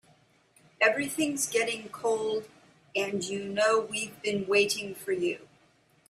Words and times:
Everything's 0.81 1.45
getting 1.47 1.87
cold 1.89 2.47
and 2.95 3.23
you 3.23 3.43
know 3.43 3.81
we've 3.87 4.19
been 4.23 4.47
waiting 4.47 4.95
for 4.95 5.11
you. 5.11 5.47